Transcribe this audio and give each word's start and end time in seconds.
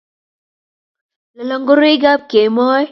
lolong 1.35 1.63
ngoroikab 1.65 2.21
kemoi 2.29 2.79